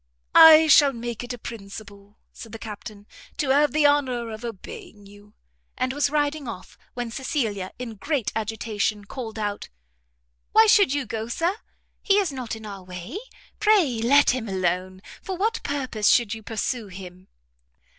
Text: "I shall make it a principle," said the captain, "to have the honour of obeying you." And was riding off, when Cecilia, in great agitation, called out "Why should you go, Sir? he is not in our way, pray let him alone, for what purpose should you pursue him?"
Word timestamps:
"I 0.33 0.65
shall 0.65 0.93
make 0.93 1.23
it 1.23 1.31
a 1.31 1.37
principle," 1.37 2.17
said 2.33 2.53
the 2.53 2.57
captain, 2.57 3.05
"to 3.37 3.49
have 3.51 3.71
the 3.71 3.85
honour 3.85 4.31
of 4.31 4.43
obeying 4.43 5.05
you." 5.05 5.35
And 5.77 5.93
was 5.93 6.09
riding 6.09 6.47
off, 6.47 6.75
when 6.95 7.11
Cecilia, 7.11 7.71
in 7.77 7.97
great 7.97 8.31
agitation, 8.35 9.05
called 9.05 9.37
out 9.37 9.69
"Why 10.53 10.65
should 10.65 10.91
you 10.91 11.05
go, 11.05 11.27
Sir? 11.27 11.55
he 12.01 12.17
is 12.17 12.31
not 12.33 12.55
in 12.55 12.65
our 12.65 12.83
way, 12.83 13.19
pray 13.59 14.01
let 14.01 14.31
him 14.31 14.49
alone, 14.49 15.01
for 15.21 15.37
what 15.37 15.61
purpose 15.61 16.07
should 16.09 16.33
you 16.33 16.41
pursue 16.41 16.87
him?" 16.87 17.27